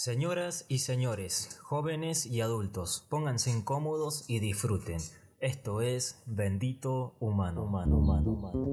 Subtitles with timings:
[0.00, 5.00] Señoras y señores, jóvenes y adultos, pónganse incómodos y disfruten.
[5.40, 7.64] Esto es Bendito Humano.
[7.64, 8.68] Humano, humano, humano.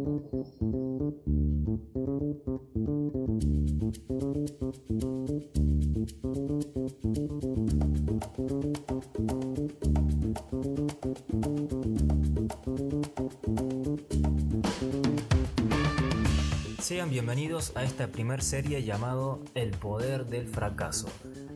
[16.86, 21.08] Sean bienvenidos a esta primer serie llamado El Poder del Fracaso,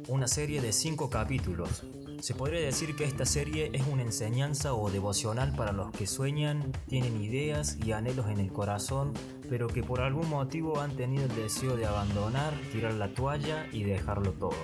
[0.07, 1.83] una serie de cinco capítulos.
[2.21, 6.73] Se podría decir que esta serie es una enseñanza o devocional para los que sueñan,
[6.87, 9.13] tienen ideas y anhelos en el corazón,
[9.49, 13.83] pero que por algún motivo han tenido el deseo de abandonar, tirar la toalla y
[13.83, 14.55] dejarlo todo.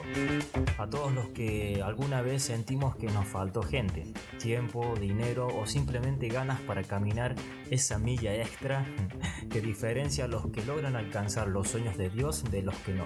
[0.77, 4.03] A todos los que alguna vez sentimos que nos faltó gente,
[4.37, 7.35] tiempo, dinero o simplemente ganas para caminar
[7.69, 8.85] esa milla extra
[9.49, 13.05] que diferencia a los que logran alcanzar los sueños de Dios de los que no.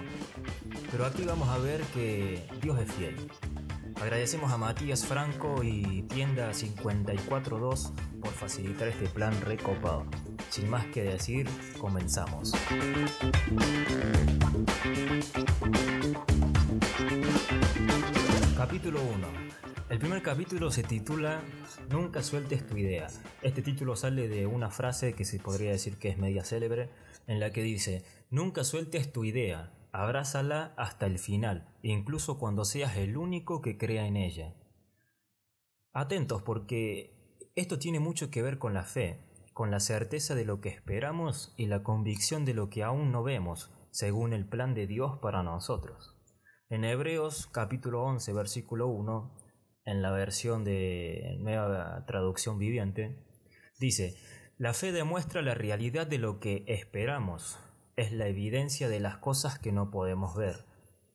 [0.90, 3.14] Pero aquí vamos a ver que Dios es fiel.
[4.00, 10.06] Agradecemos a Matías Franco y Tienda 542 por facilitar este plan recopado.
[10.48, 11.46] Sin más que decir,
[11.78, 12.54] comenzamos.
[18.56, 19.26] Capítulo 1.
[19.90, 21.42] El primer capítulo se titula
[21.90, 23.08] Nunca sueltes tu idea.
[23.42, 26.88] Este título sale de una frase que se podría decir que es media célebre,
[27.26, 32.96] en la que dice, Nunca sueltes tu idea, abrázala hasta el final, incluso cuando seas
[32.96, 34.54] el único que crea en ella.
[35.92, 40.60] Atentos porque esto tiene mucho que ver con la fe, con la certeza de lo
[40.60, 44.86] que esperamos y la convicción de lo que aún no vemos, según el plan de
[44.86, 46.16] Dios para nosotros.
[46.68, 49.34] En Hebreos capítulo 11 versículo 1,
[49.84, 53.18] en la versión de nueva traducción viviente,
[53.80, 54.14] dice,
[54.56, 57.58] la fe demuestra la realidad de lo que esperamos,
[57.96, 60.66] es la evidencia de las cosas que no podemos ver.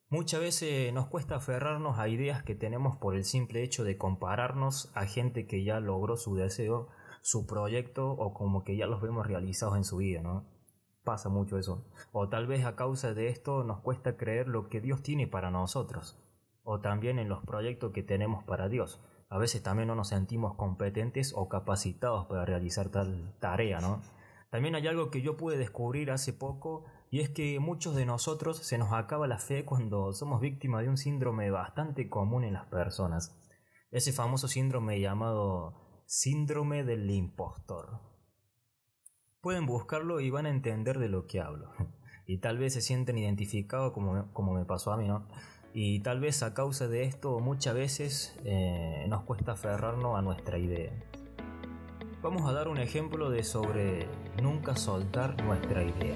[0.09, 4.91] Muchas veces nos cuesta aferrarnos a ideas que tenemos por el simple hecho de compararnos
[4.93, 6.89] a gente que ya logró su deseo,
[7.21, 10.45] su proyecto o como que ya los vemos realizados en su vida, ¿no?
[11.03, 11.85] Pasa mucho eso.
[12.11, 15.49] O tal vez a causa de esto nos cuesta creer lo que Dios tiene para
[15.49, 16.19] nosotros.
[16.63, 19.01] O también en los proyectos que tenemos para Dios.
[19.29, 24.01] A veces también no nos sentimos competentes o capacitados para realizar tal tarea, ¿no?
[24.55, 28.59] También hay algo que yo pude descubrir hace poco y es que muchos de nosotros
[28.59, 32.65] se nos acaba la fe cuando somos víctimas de un síndrome bastante común en las
[32.67, 33.37] personas.
[33.91, 37.99] Ese famoso síndrome llamado síndrome del impostor.
[39.41, 41.73] Pueden buscarlo y van a entender de lo que hablo.
[42.25, 45.27] Y tal vez se sienten identificados como, como me pasó a mí, ¿no?
[45.73, 50.57] Y tal vez a causa de esto muchas veces eh, nos cuesta aferrarnos a nuestra
[50.57, 50.93] idea.
[52.25, 54.07] Vamos a dar un ejemplo de sobre
[54.41, 56.15] nunca soltar nuestra idea.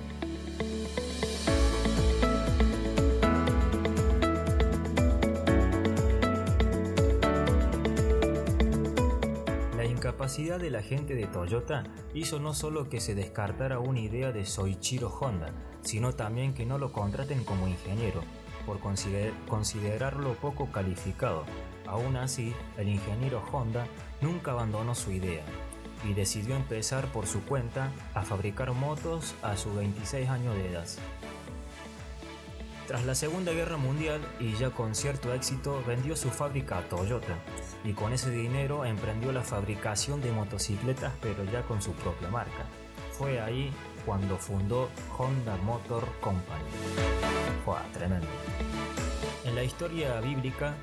[9.77, 11.83] La incapacidad de la gente de Toyota
[12.15, 16.79] hizo no solo que se descartara una idea de Soichiro Honda, sino también que no
[16.79, 18.21] lo contraten como ingeniero,
[18.65, 21.43] por consider considerarlo poco calificado.
[21.85, 23.85] Aún así, el ingeniero Honda
[24.21, 25.43] nunca abandonó su idea,
[26.03, 30.87] y decidió empezar por su cuenta a fabricar motos a sus 26 años de edad.
[32.87, 37.37] Tras la Segunda Guerra Mundial y ya con cierto éxito vendió su fábrica a Toyota
[37.83, 42.65] y con ese dinero emprendió la fabricación de motocicletas pero ya con su propia marca.
[43.11, 43.71] Fue ahí
[44.07, 46.63] cuando fundó Honda Motor Company.
[47.63, 48.27] Fue tremendo.
[49.45, 50.73] En la historia bíblica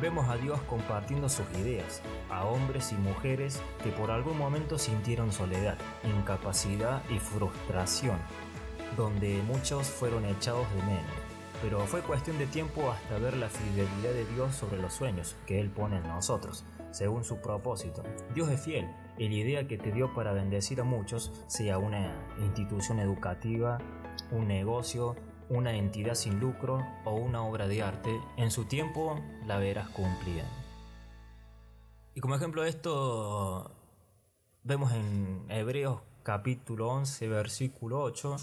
[0.00, 5.32] vemos a Dios compartiendo sus ideas a hombres y mujeres que por algún momento sintieron
[5.32, 8.18] soledad, incapacidad y frustración,
[8.96, 11.26] donde muchos fueron echados de menos.
[11.62, 15.58] Pero fue cuestión de tiempo hasta ver la fidelidad de Dios sobre los sueños que
[15.58, 18.02] Él pone en nosotros, según su propósito.
[18.34, 22.14] Dios es fiel y la idea que te dio para bendecir a muchos, sea una
[22.40, 23.78] institución educativa,
[24.30, 25.16] un negocio,
[25.48, 30.44] una entidad sin lucro o una obra de arte, en su tiempo la verás cumplida.
[32.14, 33.70] Y como ejemplo de esto,
[34.62, 38.36] vemos en Hebreos capítulo 11, versículo 8,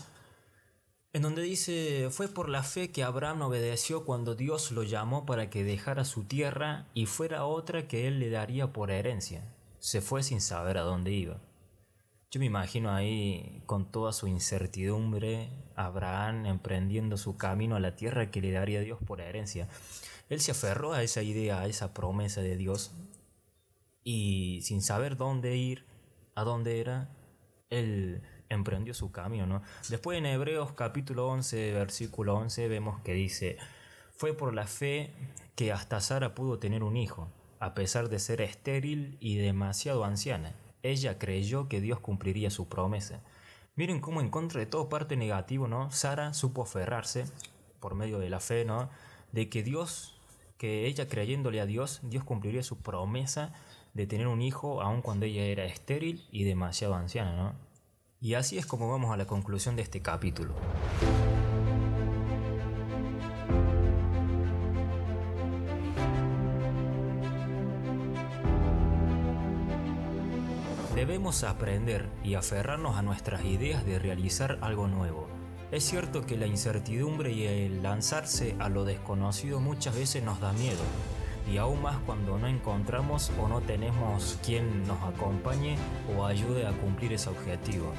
[1.13, 5.50] en donde dice, fue por la fe que Abraham obedeció cuando Dios lo llamó para
[5.50, 9.44] que dejara su tierra y fuera otra que él le daría por herencia.
[9.79, 11.39] Se fue sin saber a dónde iba.
[12.33, 18.31] Yo me imagino ahí con toda su incertidumbre, Abraham emprendiendo su camino a la tierra
[18.31, 19.68] que le daría Dios por herencia.
[20.30, 22.91] Él se aferró a esa idea, a esa promesa de Dios,
[24.03, 25.85] y sin saber dónde ir,
[26.33, 27.12] a dónde era,
[27.69, 29.45] él emprendió su camino.
[29.45, 29.62] ¿no?
[29.89, 33.57] Después en Hebreos capítulo 11, versículo 11, vemos que dice,
[34.18, 35.13] Fue por la fe
[35.56, 37.29] que hasta Sara pudo tener un hijo,
[37.59, 40.56] a pesar de ser estéril y demasiado anciana.
[40.83, 43.21] Ella creyó que Dios cumpliría su promesa.
[43.75, 45.89] Miren cómo en contra de todo parte negativo, ¿no?
[45.91, 47.25] Sara supo aferrarse
[47.80, 48.89] por medio de la fe, ¿no?
[49.31, 50.19] De que Dios,
[50.57, 53.53] que ella creyéndole a Dios, Dios cumpliría su promesa
[53.94, 57.53] de tener un hijo aun cuando ella era estéril y demasiado anciana, ¿no?
[58.19, 60.53] Y así es como vamos a la conclusión de este capítulo.
[70.95, 75.27] Debemos aprender y aferrarnos a nuestras ideas de realizar algo nuevo.
[75.71, 80.53] Es cierto que la incertidumbre y el lanzarse a lo desconocido muchas veces nos da
[80.53, 80.83] miedo,
[81.51, 85.77] y aún más cuando no encontramos o no tenemos quien nos acompañe
[86.15, 87.93] o ayude a cumplir ese objetivo.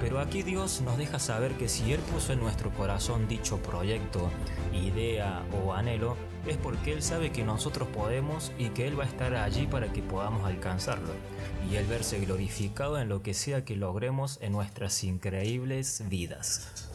[0.00, 4.30] Pero aquí Dios nos deja saber que si Él puso en nuestro corazón dicho proyecto,
[4.72, 9.08] idea o anhelo, es porque Él sabe que nosotros podemos y que Él va a
[9.08, 11.12] estar allí para que podamos alcanzarlo.
[11.70, 16.91] Y Él verse glorificado en lo que sea que logremos en nuestras increíbles vidas.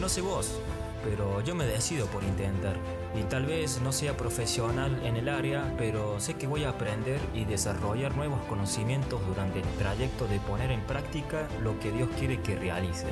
[0.00, 0.60] No sé vos,
[1.04, 2.76] pero yo me decido por intentar.
[3.18, 7.20] Y tal vez no sea profesional en el área, pero sé que voy a aprender
[7.34, 12.40] y desarrollar nuevos conocimientos durante el trayecto de poner en práctica lo que Dios quiere
[12.40, 13.06] que realice.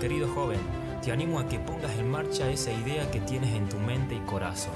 [0.00, 0.60] Querido joven,
[1.02, 4.20] te animo a que pongas en marcha esa idea que tienes en tu mente y
[4.20, 4.74] corazón.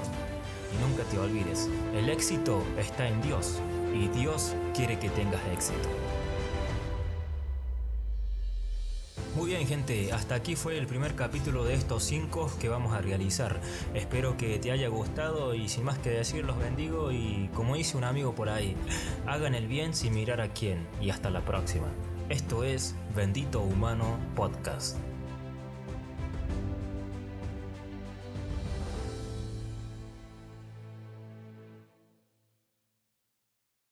[0.73, 3.59] Y nunca te olvides, el éxito está en Dios
[3.93, 5.89] y Dios quiere que tengas éxito.
[9.41, 13.01] Muy bien gente, hasta aquí fue el primer capítulo de estos 5 que vamos a
[13.01, 13.59] realizar.
[13.95, 17.97] Espero que te haya gustado y sin más que decir los bendigo y como dice
[17.97, 18.75] un amigo por ahí,
[19.25, 21.87] hagan el bien sin mirar a quién y hasta la próxima.
[22.29, 24.97] Esto es Bendito Humano Podcast.